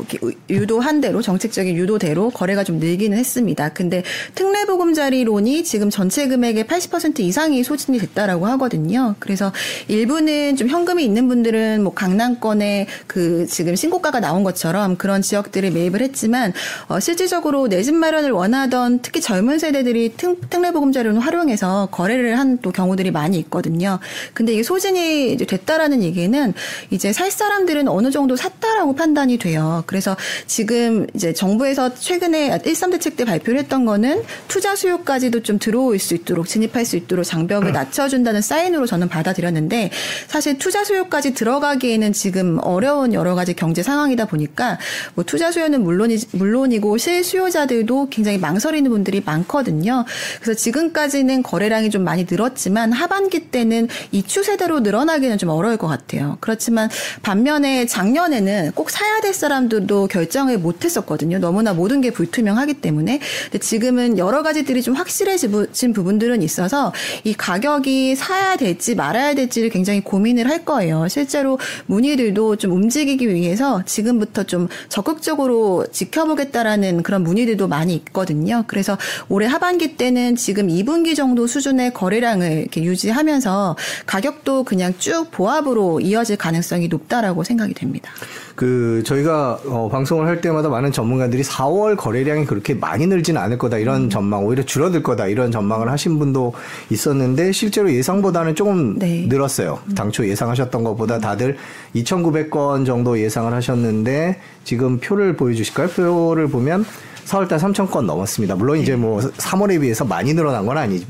[0.51, 3.69] 유도한 대로 정책적인 유도대로 거래가 좀 늘기는 했습니다.
[3.71, 4.03] 근데
[4.35, 9.15] 특례보금자리론이 지금 전체 금액의 80% 이상이 소진이 됐다라고 하거든요.
[9.21, 9.53] 그래서
[9.89, 16.01] 일부는 좀 현금이 있는 분들은 뭐 강남권에 그 지금 신고가가 나온 것처럼 그런 지역들을 매입을
[16.03, 16.53] 했지만
[16.89, 22.73] 어, 실질적으로 내 집 마련을 원하던 특히 젊은 세대들이 특, 특례보금자리론을 활용해서 거래를 한 또
[22.73, 23.99] 경우들이 많이 있거든요.
[24.33, 26.55] 근데 이게 소진이 됐다라는 얘기는
[26.97, 29.85] 이제 살 사람들은 어느 정도 샀다라고 판단이 돼요.
[29.87, 35.99] 그래서 지금 이제 정부에서 최근에 1.3 대책 때 발표를 했던 거는 투자 수요까지도 좀 들어올
[35.99, 39.91] 수 있도록 진입할 수 있도록 장벽을 낮춰준다는 사인으로 저는 받아들였는데
[40.27, 44.79] 사실 투자 수요까지 들어가기에는 지금 어려운 여러 가지 경제 상황이다 보니까
[45.15, 50.07] 뭐 투자 수요는 물론이 물론이고 실수요자들도 굉장히 망설이는 분들이 많거든요.
[50.41, 56.39] 그래서 지금까지는 거래량이 좀 많이 늘었지만 하반기 때는 이 추세대로 늘어나기는 좀 어려울 것 같아요.
[56.41, 56.86] 그렇지만
[57.23, 61.39] 반면에 작년에는 꼭 사야 될 사람들도 결정을 못 했었거든요.
[61.39, 63.21] 너무나 모든 게 불투명하기 때문에.
[63.45, 66.93] 근데 지금은 여러 가지들이 좀 확실해진 부분들은 있어서
[67.25, 71.09] 이 가격이 사야 될지 말아야 될지를 굉장히 고민을 할 거예요.
[71.09, 78.65] 실제로 문의들도 좀 움직이기 위해서 지금부터 좀 적극적으로 지켜보겠다라는 그런 문의들도 많이 있거든요.
[78.67, 86.01] 그래서 올해 하반기 때는 지금 2분기 정도 수준의 거래량을 이렇게 유지하면서 가격도 그냥 쭉 보합으로
[86.01, 88.11] 이어질 가능성이 높다라고 생각이 됩니다.
[88.55, 93.79] 그 저희가 어, 방송을 할 때마다 많은 전문가들이 4월 거래량이 그렇게 많이 늘지는 않을 거다
[93.79, 96.55] 이런 전망 오히려 줄어들 거다 이런 전망을 하신 분도
[96.91, 99.27] 있었는데 실제로 예상보다는 조금 네.
[99.29, 99.79] 늘었어요.
[99.95, 101.57] 당초 예상하셨던 것보다 다들
[101.95, 105.89] 2,900건 정도 예상을 하셨는데 지금 표를 보여주실까요?
[105.89, 106.85] 표를 보면
[107.27, 108.55] 4월달 3천 건 넘었습니다.
[108.55, 111.05] 물론 이제 뭐 3월에 비해서 많이 늘어난 건 아니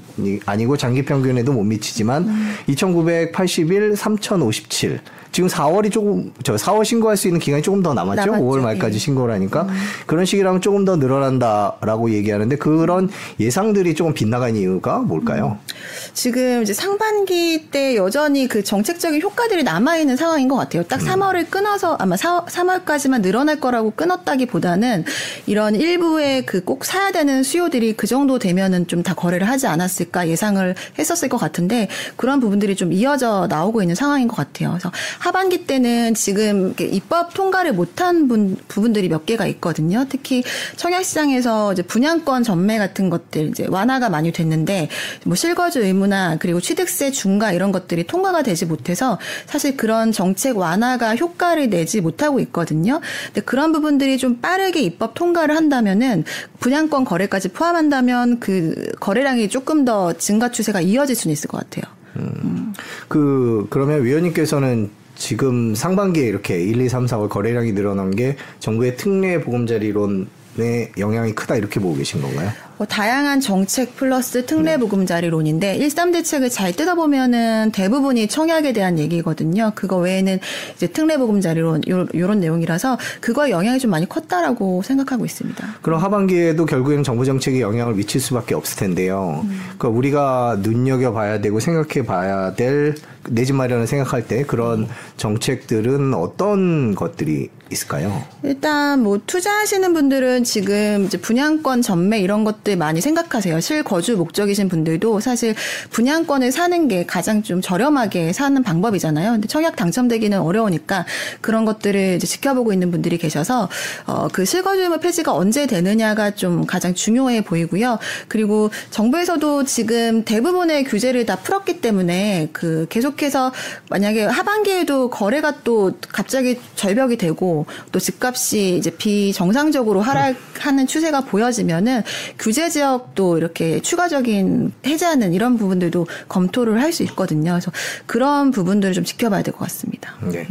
[0.46, 2.54] 아니고 장기 평균에도 못 미치지만 음.
[2.66, 5.00] 2,981, 3,057.
[5.36, 8.24] 지금 4월이 조금 저 4월 신고할 수 있는 기간이 조금 더 남았죠.
[8.24, 8.42] 남았죠.
[8.42, 8.98] 5월 말까지 예.
[8.98, 9.76] 신고를 하니까 음.
[10.06, 15.58] 그런 시기라면 조금 더 늘어난다라고 얘기하는데 그런 예상들이 조금 빗나간 이유가 뭘까요?
[15.60, 15.76] 음.
[16.14, 20.82] 지금 이제 상반기 때 여전히 그 정책적인 효과들이 남아 있는 상황인 것 같아요.
[20.84, 21.46] 딱 3월을 음.
[21.50, 25.04] 끊어서 아마 4, 3월까지만 늘어날 거라고 끊었다기보다는
[25.46, 30.26] 이런 일부의 그 꼭 사야 되는 수요들이 그 정도 되면은 좀 다 거래를 하지 않았을까
[30.28, 34.70] 예상을 했었을 것 같은데 그런 부분들이 좀 이어져 나오고 있는 상황인 것 같아요.
[34.70, 34.90] 그래서
[35.26, 40.06] 하반기 때는 지금 입법 통과를 못한 분, 부분들이 몇 개가 있거든요.
[40.08, 40.44] 특히
[40.76, 44.88] 청약시장에서 이제 분양권 전매 같은 것들 이제 완화가 많이 됐는데
[45.24, 51.16] 뭐 실거주 의무나 그리고 취득세 중과 이런 것들이 통과가 되지 못해서 사실 그런 정책 완화가
[51.16, 53.00] 효과를 내지 못하고 있거든요.
[53.26, 56.22] 근데 그런 부분들이 좀 빠르게 입법 통과를 한다면은
[56.60, 61.92] 분양권 거래까지 포함한다면 그 거래량이 조금 더 증가 추세가 이어질 수는 있을 것 같아요.
[62.14, 62.72] 음.
[63.08, 69.40] 그 그러면 위원님께서는 지금 상반기에 이렇게 1, 2, 3, 4월 거래량이 늘어난 게 정부의 특례
[69.40, 72.50] 보금자리론의 영향이 크다 이렇게 보고 계신 건가요?
[72.78, 79.72] 뭐 다양한 정책 플러스 특례 보금자리론인데 1.3 대책을 잘 뜯어보면은 대부분이 청약에 대한 얘기거든요.
[79.74, 80.38] 그거 외에는
[80.74, 85.66] 이제 특례 보금자리론 요, 요런 내용이라서 그거의 영향이 좀 많이 컸다라고 생각하고 있습니다.
[85.80, 89.40] 그럼 하반기에도 결국에는 정부 정책에 영향을 미칠 수밖에 없을 텐데요.
[89.44, 89.60] 음.
[89.78, 92.94] 그러니까 우리가 눈여겨 봐야 되고 생각해 봐야 될
[93.30, 98.22] 내 집 마련을 생각할 때 그런 정책들은 어떤 것들이 있을까요?
[98.42, 103.60] 일단 뭐 투자하시는 분들은 지금 이제 분양권 전매 이런 것들 많이 생각하세요.
[103.60, 105.54] 실거주 목적이신 분들도 사실
[105.90, 109.32] 분양권을 사는 게 가장 좀 저렴하게 사는 방법이잖아요.
[109.32, 111.06] 근데 청약 당첨되기는 어려우니까
[111.40, 113.68] 그런 것들을 이제 지켜보고 있는 분들이 계셔서
[114.06, 117.98] 어 그 실거주 의무 폐지가 언제 되느냐가 좀 가장 중요해 보이고요.
[118.26, 123.52] 그리고 정부에서도 지금 대부분의 규제를 다 풀었기 때문에 그 계속해서
[123.88, 132.02] 만약에 하반기에도 거래가 또 갑자기 절벽이 되고 또 집값이 이제 비정상적으로 하락하는 추세가 보여지면은
[132.38, 137.52] 규제 지역도 이렇게 추가적인 해제하는 이런 부분들도 검토를 할 수 있거든요.
[137.52, 137.70] 그래서
[138.06, 140.14] 그런 부분들을 좀 지켜봐야 될 것 같습니다.
[140.32, 140.46] 네.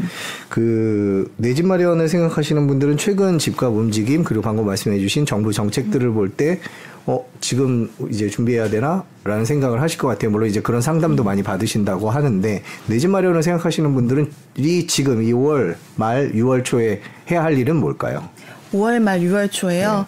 [0.49, 6.59] 그 내 집 마련을 생각하시는 분들은 최근 집값 움직임 그리고 방금 말씀해주신 정부 정책들을 볼때
[7.07, 9.03] 어, 지금 이제 준비해야 되나?
[9.23, 10.31] 라는 생각을 하실 것 같아요.
[10.31, 15.75] 물론 이제 그런 상담도 많이 받으신다고 하는데, 내 집 마련을 생각하시는 분들은 이 지금 2월
[15.97, 18.27] 말 6월 초에 해야 할 일은 뭘까요?
[18.73, 20.05] 5월 말 6월 초에요.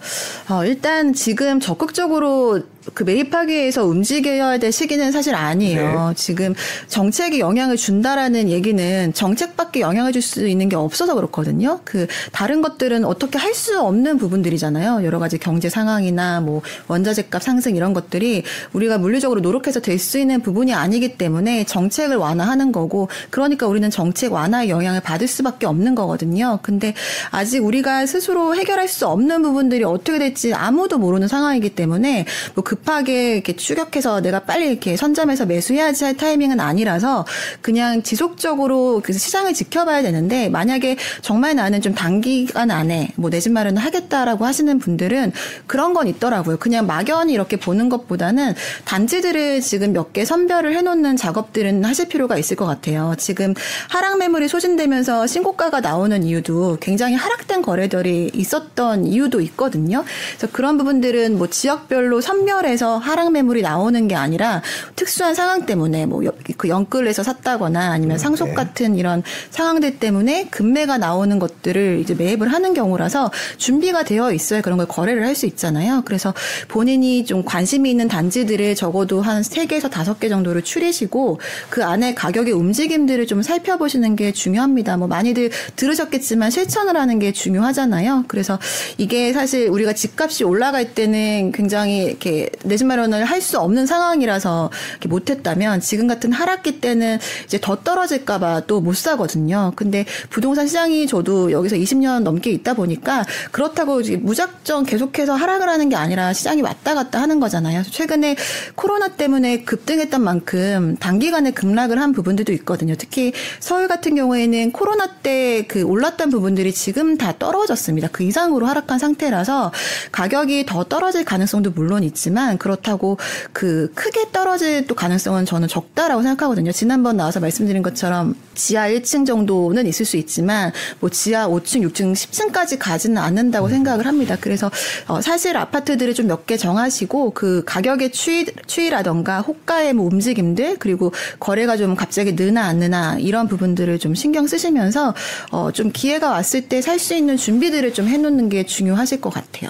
[0.47, 0.53] 네.
[0.53, 2.61] 어, 일단 지금 적극적으로
[2.93, 6.09] 그 매입 하기 위해서 움직여야 될 시기는 사실 아니에요.
[6.09, 6.13] 네.
[6.15, 6.53] 지금
[6.87, 11.79] 정책이 영향을 준다라는 얘기는 정책밖에 영향을 줄 수 있는 게 없어서 그렇거든요.
[11.85, 15.03] 그 다른 것들은 어떻게 할 수 없는 부분들이잖아요.
[15.03, 20.41] 여러 가지 경제 상황이나 뭐 원자재값 상승 이런 것들이 우리가 물리적으로 노력해서 될 수 있는
[20.41, 26.59] 부분이 아니기 때문에 정책을 완화하는 거고 그러니까 우리는 정책 완화의 영향을 받을 수밖에 없는 거거든요.
[26.61, 26.93] 근데
[27.31, 33.33] 아직 우리가 스스로 해결할 수 없는 부분들이 어떻게 될지 아무도 모르는 상황이기 때문에 뭐그 급하게
[33.35, 37.25] 이렇게 추격해서 내가 빨리 이렇게 선점해서 매수해야지 할 타이밍은 아니라서
[37.61, 43.51] 그냥 지속적으로 그 시장을 지켜봐야 되는데 만약에 정말 나는 좀 단기간 안에 뭐 내 집
[43.51, 45.31] 마련을 하겠다라고 하시는 분들은
[45.67, 46.57] 그런 건 있더라고요.
[46.57, 52.55] 그냥 막연히 이렇게 보는 것보다는 단지들을 지금 몇 개 선별을 해놓는 작업들은 하실 필요가 있을
[52.55, 53.13] 것 같아요.
[53.17, 53.53] 지금
[53.89, 60.05] 하락 매물이 소진되면서 신고가가 나오는 이유도 굉장히 하락된 거래들이 있었던 이유도 있거든요.
[60.37, 64.61] 그래서 그런 부분들은 뭐 지역별로 선별 해서 하락 매물이 나오는 게 아니라
[64.95, 66.21] 특수한 상황 때문에 뭐
[66.57, 68.53] 그 연끌에서 샀다거나 아니면 상속 네.
[68.53, 74.77] 같은 이런 상황들 때문에 금매가 나오는 것들을 이제 매입을 하는 경우라서 준비가 되어 있어야 그런
[74.77, 76.01] 걸 거래를 할 수 있잖아요.
[76.03, 76.33] 그래서
[76.67, 83.27] 본인이 좀 관심이 있는 단지들을 적어도 한 3개에서 5개 정도를 추리시고 그 안에 가격의 움직임들을
[83.27, 84.97] 좀 살펴보시는 게 중요합니다.
[84.97, 88.25] 뭐 많이들 들으셨겠지만 실천을 하는 게 중요하잖아요.
[88.27, 88.57] 그래서
[88.97, 94.71] 이게 사실 우리가 집값이 올라갈 때는 굉장히 이렇게 내 집 마련을 할 수 없는 상황이라서
[95.07, 99.73] 못했다면 지금 같은 하락기 때는 이제 더 떨어질까봐 또 못 사거든요.
[99.75, 105.95] 근데 부동산 시장이 저도 여기서 20년 넘게 있다 보니까 그렇다고 무작정 계속해서 하락을 하는 게
[105.95, 107.83] 아니라 시장이 왔다 갔다 하는 거잖아요.
[107.83, 108.35] 최근에
[108.75, 112.95] 코로나 때문에 급등했던 만큼 단기간에 급락을 한 부분들도 있거든요.
[112.97, 118.09] 특히 서울 같은 경우에는 코로나 때 그 올랐던 부분들이 지금 다 떨어졌습니다.
[118.11, 119.71] 그 이상으로 하락한 상태라서
[120.11, 123.17] 가격이 더 떨어질 가능성도 물론 있지만 있지만 그렇다고
[123.51, 126.71] 그 크게 떨어질 또 가능성은 저는 적다라고 생각하거든요.
[126.71, 132.77] 지난번 나와서 말씀드린 것처럼 지하 1층 정도는 있을 수 있지만 뭐 지하 5층, 6층, 10층까지
[132.79, 134.37] 가지는 않는다고 생각을 합니다.
[134.39, 134.69] 그래서
[135.07, 141.11] 어 사실 아파트들을 좀 몇 개 정하시고 그 가격의 추이 추이라던가 호가의 뭐 움직임들 그리고
[141.39, 145.13] 거래가 좀 갑자기 느나 안 느나 이런 부분들을 좀 신경 쓰시면서
[145.51, 149.69] 어 좀 기회가 왔을 때 살 수 있는 준비들을 좀 해놓는 게 중요하실 것 같아요.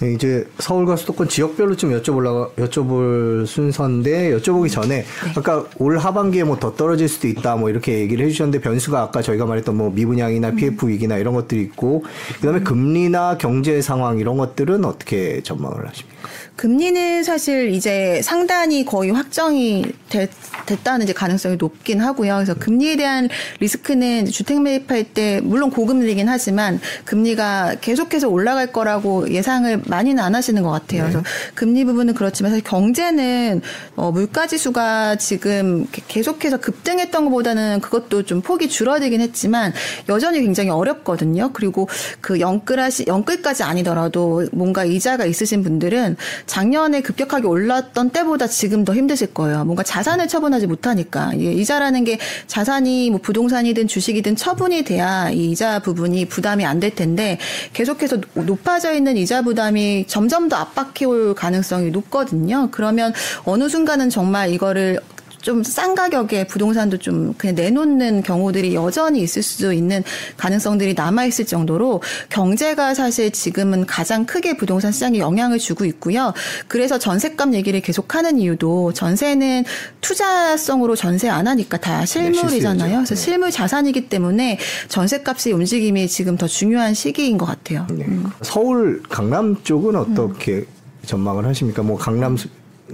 [0.00, 5.04] 네, 이제 서울과 수도권 지역별로 좀 여쭤보려고 여쭤볼 순서인데 여쭤보기 전에
[5.36, 9.46] 아까 올 하반기에 뭐 더 떨어질 수도 있다 뭐 이렇게 얘기를 해주셨는데 변수가 아까 저희가
[9.46, 12.04] 말했던 뭐 미분양이나 PF 위기나 이런 것들이 있고
[12.36, 16.12] 그다음에 금리나 경제 상황 이런 것들은 어떻게 전망을 하십니까?
[16.56, 20.30] 금리는 사실 이제 상단이 거의 확정이 됐,
[20.66, 22.34] 됐다는 이제 가능성이 높긴 하고요.
[22.34, 23.28] 그래서 금리에 대한
[23.58, 30.62] 리스크는 주택 매입할 때 물론 고금리긴 하지만 금리가 계속해서 올라갈 거라고 예상을 많이는 안 하시는
[30.62, 31.02] 것 같아요.
[31.02, 31.22] 그래서
[31.54, 33.62] 금리 부분은 그렇지만 사실 경제는
[33.96, 39.72] 어, 물가 지수가 지금 계속해서 급등했던 것보다는 그것도 좀 폭이 줄어들긴 했지만
[40.08, 41.50] 여전히 굉장히 어렵거든요.
[41.52, 41.88] 그리고
[42.20, 46.16] 그 영끌하시 영끌까지 아니더라도 뭔가 이자가 있으신 분들은
[46.46, 49.64] 작년에 급격하게 올랐던 때보다 지금 더 힘드실 거예요.
[49.64, 55.78] 뭔가 자산을 처분하지 못하니까 이 이자라는 게 자산이 뭐 부동산이든 주식이든 처분이 돼야 이 이자
[55.78, 57.38] 부분이 부담이 안 될 텐데
[57.74, 62.68] 계속해서 높아져 있는 이자 부담이 점점 더 압박해 올 가능성 이 높거든요.
[62.70, 63.12] 그러면
[63.44, 65.00] 어느 순간은 정말 이거를
[65.42, 70.02] 좀싼 가격에 부동산도 좀 그냥 내놓는 경우들이 여전히 있을 수 있는
[70.36, 76.32] 가능성들이 남아 있을 정도로 경제가 사실 지금은 가장 크게 부동산 시장에 영향을 주고 있고요.
[76.68, 79.64] 그래서 전세값 얘기를 계속하는 이유도 전세는
[80.00, 82.98] 투자성으로 전세 안 하니까 다 실물이잖아요.
[82.98, 84.58] 그래서 실물 자산이기 때문에
[84.88, 87.86] 전세값의 움직임이 지금 더 중요한 시기인 것 같아요.
[87.90, 88.06] 네.
[88.42, 90.64] 서울 강남 쪽은 어떻게
[91.04, 91.82] 전망을 하십니까?
[91.82, 92.36] 뭐 강남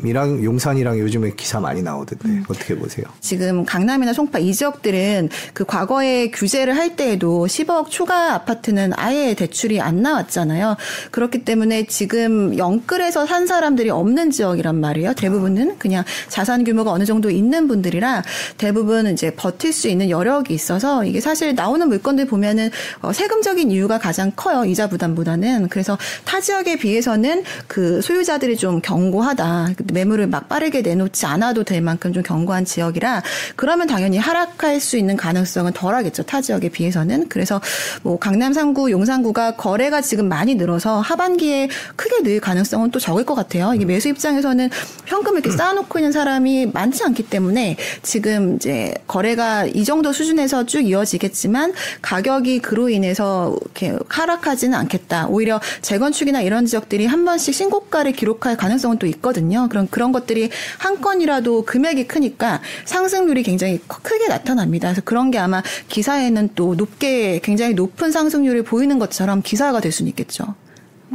[0.05, 2.45] 이랑 용산이랑 요즘에 기사 많이 나오던데 음.
[2.49, 3.07] 어떻게 보세요?
[3.21, 9.81] 지금 강남이나 송파 이 지역들은 그 과거에 규제를 할 때에도 10억 초과 아파트는 아예 대출이
[9.81, 10.77] 안 나왔잖아요.
[11.11, 15.15] 그렇기 때문에 지금 영끌에서 산 사람들이 없는 지역이란 말이에요.
[15.15, 18.23] 대부분은 그냥 자산 규모가 어느 정도 있는 분들이라
[18.57, 22.71] 대부분 이제 버틸 수 있는 여력이 있어서 이게 사실 나오는 물건들 보면은
[23.03, 24.65] 어 세금적인 이유가 가장 커요.
[24.65, 25.69] 이자 부담보다는.
[25.69, 29.71] 그래서 타 지역에 비해서는 그 소유자들이 좀 견고하다.
[29.93, 33.23] 매물을 막 빠르게 내놓지 않아도 될 만큼 좀 견고한 지역이라
[33.57, 36.25] 그러면 당연히 하락할 수 있는 가능성은 덜하겠죠.
[36.25, 37.29] 타 지역에 비해서는.
[37.29, 37.61] 그래서
[38.03, 43.35] 뭐 강남 3구, 용산구가 거래가 지금 많이 늘어서 하반기에 크게 늘 가능성은 또 적을 것
[43.35, 43.73] 같아요.
[43.75, 44.71] 이게 매수 입장에서는
[45.07, 50.81] 현금을 이렇게 쌓아놓고 있는 사람이 많지 않기 때문에 지금 이제 거래가 이 정도 수준에서 쭉
[50.81, 51.73] 이어지겠지만
[52.03, 55.27] 가격이 그로 인해서 이렇게 하락하지는 않겠다.
[55.29, 59.68] 오히려 재건축이나 이런 지역들이 한 번씩 신고가를 기록할 가능성은 또 있거든요.
[59.69, 64.89] 그런 그런 것들이 한 건이라도 금액이 크니까 상승률이 굉장히 크게 나타납니다.
[64.89, 70.09] 그래서 그런 게 아마 기사에는 또 높게 굉장히 높은 상승률을 보이는 것처럼 기사가 될 수는
[70.11, 70.55] 있겠죠.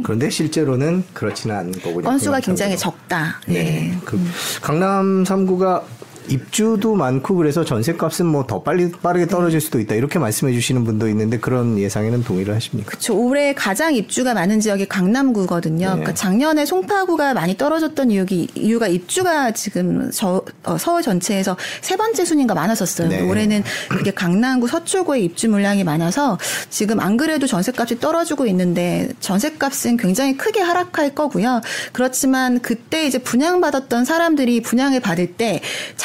[0.02, 2.02] 그런데 실제로는 그렇지는 않은 거군요.
[2.02, 3.40] 건수가 굉장히 적다.
[3.46, 3.54] 네.
[3.54, 3.98] 네.
[4.04, 4.18] 그
[4.60, 5.82] 강남 3구가
[6.28, 11.08] 입주도 많고 그래서 전세값은 뭐 더 빨리 빠르게 떨어질 수도 있다 이렇게 말씀해 주시는 분도
[11.08, 12.90] 있는데 그런 예상에는 동의를 하십니까?
[12.90, 13.16] 그렇죠.
[13.16, 15.86] 올해 가장 입주가 많은 지역이 강남구거든요.
[15.86, 15.92] 네.
[15.92, 22.24] 그러니까 작년에 송파구가 많이 떨어졌던 이유기, 이유가 입주가 지금 저, 어, 서울 전체에서 세 번째
[22.24, 23.08] 순위가 많았었어요.
[23.08, 23.22] 네.
[23.28, 26.38] 올해는 그게 강남구 서초구의 입주 물량이 많아서
[26.70, 31.60] 지금 안 그래도 전세값이 떨어지고 있는데 전세값은 굉장히 크게 하락할 거고요.
[31.92, 35.60] 그렇지만 그때 이제 분양받았던 사람들이 분양을 받을 때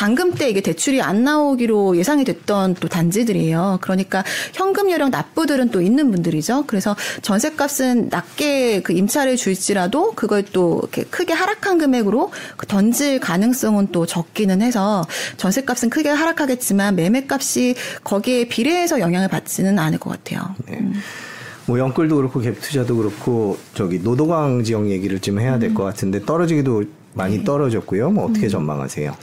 [0.10, 3.78] 잔금 때 이게 대출이 안 나오기로 예상이 됐던 또 단지들이에요.
[3.82, 6.64] 그러니까 현금 요령 납부들은 또 있는 분들이죠.
[6.66, 13.90] 그래서 전세값은 낮게 그 임차를 줄지라도 그걸 또 이렇게 크게 하락한 금액으로 그 던질 가능성은
[13.92, 15.06] 또 적기는 해서
[15.38, 20.56] 전세값은 크게 하락하겠지만 매매값이 거기에 비례해서 영향을 받지는 않을 것 같아요.
[20.66, 20.80] 네.
[20.80, 20.94] 음.
[21.68, 25.86] 뭐 영끌도 그렇고 갭 투자도 그렇고 저기 노도강 지역 얘기를 좀 해야 될것 음.
[25.86, 27.44] 같은데 떨어지기도 많이 네.
[27.44, 28.12] 떨어졌고요.
[28.12, 28.50] 뭐 어떻게 음.
[28.50, 29.16] 전망하세요?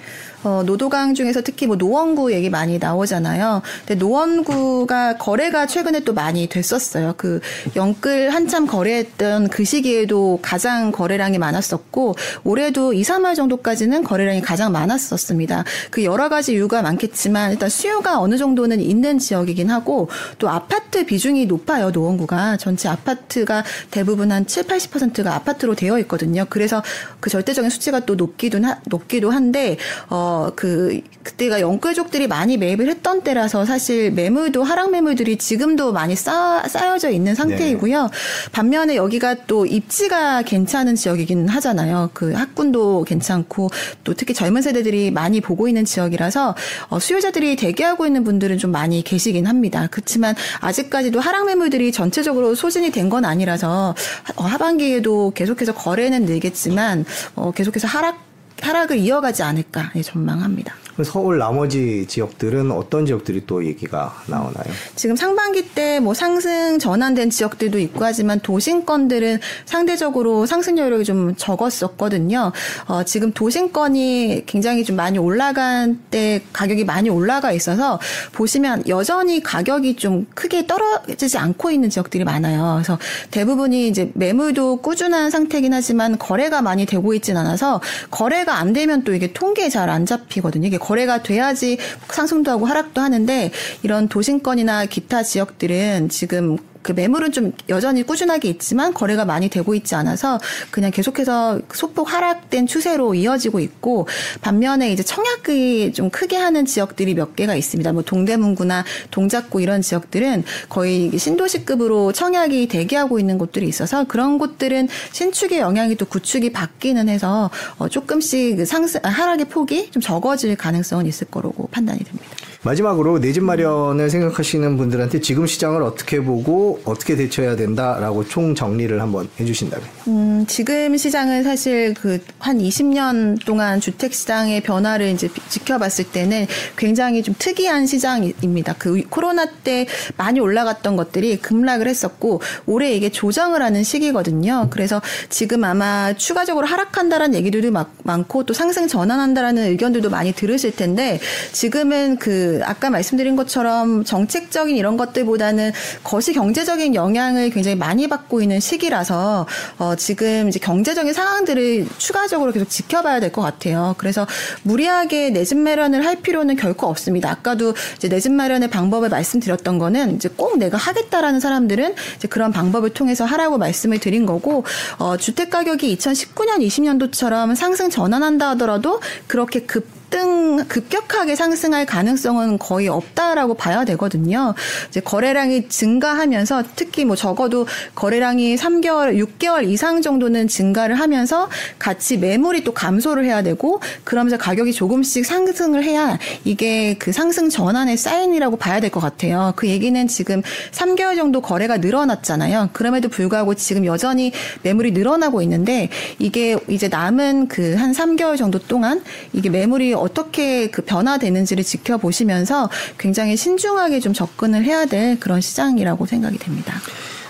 [0.47, 3.63] 어, 노도강 중에서 특히 뭐 노원구 얘기 많이 나오잖아요.
[3.81, 7.15] 근데 노원구가 거래가 최근에 또 많이 됐었어요.
[7.17, 7.41] 그
[7.75, 15.65] 영끌 한참 거래했던 그 시기에도 가장 거래량이 많았었고 올해도 2, 3월 정도까지는 거래량이 가장 많았었습니다.
[15.91, 21.47] 그 여러 가지 이유가 많겠지만 일단 수요가 어느 정도는 있는 지역이긴 하고 또 아파트 비중이
[21.47, 21.91] 높아요.
[21.91, 26.47] 노원구가 전체 아파트가 대부분 한 7, 80%가 아파트로 되어 있거든요.
[26.49, 26.85] 그래서
[27.19, 29.77] 그 절대적인 수치가 또 높기도 하, 높기도 한데
[30.09, 36.15] 어 어, 그, 그때가 영끌족들이 많이 매입을 했던 때라서 사실 매물도 하락 매물들이 지금도 많이
[36.15, 38.03] 쌓, 쌓여져 있는 상태이고요.
[38.03, 38.09] 네.
[38.53, 42.11] 반면에 여기가 또 입지가 괜찮은 지역이긴 하잖아요.
[42.13, 43.71] 그 학군도 괜찮고
[44.05, 46.55] 또 특히 젊은 세대들이 많이 보고 있는 지역이라서
[46.91, 49.89] 어, 수요자들이 대기하고 있는 분들은 좀 많이 계시긴 합니다.
[49.91, 53.95] 그렇지만 아직까지도 하락 매물들이 전체적으로 소진이 된 건 아니라서
[54.35, 57.05] 어, 하반기에도 계속해서 거래는 늘겠지만
[57.37, 58.26] 어, 계속해서 하락
[58.63, 60.75] 하락을 이어가지 않을까 전망합니다.
[61.05, 64.65] 서울 나머지 지역들은 어떤 지역들이 또 얘기가 나오나요?
[64.95, 72.53] 지금 상반기 때 뭐 상승 전환된 지역들도 있고 하지만 도심권들은 상대적으로 상승 여력이 좀 적었었거든요.
[72.87, 77.99] 어, 지금 도심권이 굉장히 좀 많이 올라간 때 가격이 많이 올라가 있어서
[78.33, 82.75] 보시면 여전히 가격이 좀 크게 떨어지지 않고 있는 지역들이 많아요.
[82.77, 82.99] 그래서
[83.31, 87.81] 대부분이 이제 매물도 꾸준한 상태긴 하지만 거래가 많이 되고 있진 않아서
[88.11, 90.67] 거래가 안 되면 또 이게 통계에 잘안 잡히거든요.
[90.67, 91.79] 이게 거래가 돼야지
[92.09, 93.51] 상승도 하고 하락도 하는데
[93.83, 99.97] 이런 도심권이나 기타 지역들은 지금 그 매물은 좀 여전히 꾸준하게 있지만 거래가 많이 되고 있지
[99.97, 100.39] 않아서
[100.71, 104.07] 그냥 계속해서 소폭 하락된 추세로 이어지고 있고
[104.41, 107.93] 반면에 이제 청약이 좀 크게 하는 지역들이 몇 개가 있습니다.
[107.93, 115.59] 뭐 동대문구나 동작구 이런 지역들은 거의 신도시급으로 청약이 대기하고 있는 곳들이 있어서 그런 곳들은 신축의
[115.59, 121.67] 영향이 또 구축이 바뀌는 해서 어 조금씩 상승 하락의 폭이 좀 적어질 가능성은 있을 거라고
[121.73, 122.46] 판단이 됩니다.
[122.67, 128.99] 마지막으로 내 집 마련을 생각하시는 분들한테 지금 시장을 어떻게 보고 어떻게 대처해야 된다라고 총 정리를
[129.01, 129.87] 한번 해주신다면.
[130.09, 136.47] 음, 지금 시장은 사실 그 한 20년 동안 주택 시장의 변화를 이제 지켜봤을 때는
[136.77, 138.77] 굉장히 좀 특이한 시장입니다.
[138.79, 139.87] 그 코로나 때
[140.17, 144.69] 많이 올라갔던 것들이 급락을 했었고 올해 이게 조정을 하는 시기거든요.
[144.71, 147.73] 그래서 지금 아마 추가적으로 하락한다라는 얘기들도
[148.05, 151.19] 많고 또 상승 전환한다라는 의견들도 많이 들으실 텐데
[151.53, 155.73] 지금은 그 아까 말씀드린 것처럼 정책적인 이런 것들보다는
[156.05, 159.47] 거시 경제적인 영향을 굉장히 많이 받고 있는 시기라서
[159.79, 163.95] 어, 지금 이제 경제적인 상황들을 추가적으로 계속 지켜봐야 될 것 같아요.
[163.99, 164.27] 그래서
[164.63, 167.31] 무리하게 내 집 마련을 할 필요는 결코 없습니다.
[167.31, 172.51] 아까도 이제 내 집 마련의 방법을 말씀드렸던 거는 이제 꼭 내가 하겠다라는 사람들은 이제 그런
[172.53, 174.65] 방법을 통해서 하라고 말씀을 드린 거고
[174.99, 182.89] 어, 주택 가격이 2019년 20년도처럼 상승 전환한다 하더라도 그렇게 급 급등 급격하게 상승할 가능성은 거의
[182.89, 184.55] 없다라고 봐야 되거든요.
[184.89, 191.49] 이제 거래량이 증가하면서 특히 뭐 적어도 거래량이 3개월, 6개월 이상 정도는 증가를 하면서
[191.79, 197.97] 같이 매물이 또 감소를 해야 되고 그러면서 가격이 조금씩 상승을 해야 이게 그 상승 전환의
[197.97, 199.53] 사인이라고 봐야 될 것 같아요.
[199.57, 202.71] 그 얘기는 지금 3개월 정도 거래가 늘어났잖아요.
[202.73, 204.33] 그럼에도 불구하고 지금 여전히
[204.63, 205.89] 매물이 늘어나고 있는데
[206.21, 209.03] 이게 이제 남은 그 한 3개월 정도 동안
[209.33, 216.39] 이게 매물이 어떻게 그 변화되는지를 지켜보시면서 굉장히 신중하게 좀 접근을 해야 될 그런 시장이라고 생각이
[216.39, 216.75] 됩니다.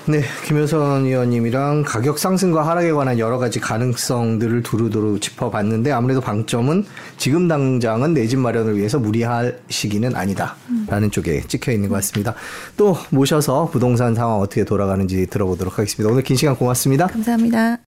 [0.08, 6.86] 네, 김효선 의원님이랑 가격 상승과 하락에 관한 여러 가지 가능성들을 두루두루 짚어봤는데 아무래도 방점은
[7.16, 10.54] 지금 당장은 내 집 마련을 위해서 무리할 시기는 아니다라는
[10.90, 11.10] 음.
[11.10, 12.34] 쪽에 찍혀 있는 것 같습니다.
[12.76, 16.08] 또 모셔서 부동산 상황 어떻게 돌아가는지 들어보도록 하겠습니다.
[16.12, 17.08] 오늘 긴 시간 고맙습니다.
[17.08, 17.85] 감사합니다.